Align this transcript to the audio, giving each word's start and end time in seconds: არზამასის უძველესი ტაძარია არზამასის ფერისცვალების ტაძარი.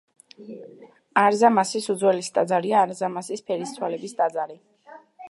არზამასის 1.23 1.89
უძველესი 1.95 2.33
ტაძარია 2.39 2.79
არზამასის 2.87 3.47
ფერისცვალების 3.51 4.19
ტაძარი. 4.23 4.59